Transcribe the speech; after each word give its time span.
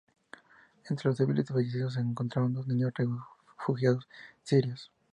Entre 0.89 1.07
los 1.07 1.17
civiles 1.17 1.45
fallecidos 1.47 1.93
se 1.93 1.99
encontraban 1.99 2.53
dos 2.55 2.65
niños 2.67 2.91
refugiados 3.55 4.09
sirios. 4.41 4.91